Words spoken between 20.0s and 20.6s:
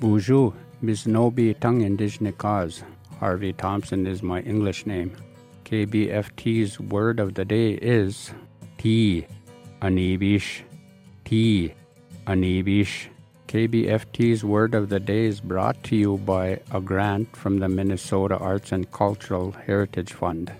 Fund.